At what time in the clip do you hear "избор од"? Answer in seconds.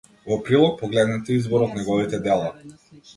1.41-1.75